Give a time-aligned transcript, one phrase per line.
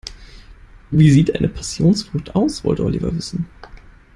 [0.89, 3.45] "Wie sieht eine Passionsfrucht aus?", wollte Oliver wissen.